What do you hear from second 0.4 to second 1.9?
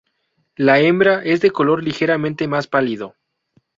La hembra es de color